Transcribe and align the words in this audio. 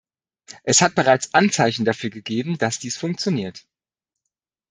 Es 0.63 0.81
hat 0.81 0.95
bereits 0.95 1.35
Anzeichen 1.35 1.85
dafür 1.85 2.09
gegeben, 2.09 2.57
dass 2.57 2.79
dies 2.79 2.97
funktioniert. 2.97 3.67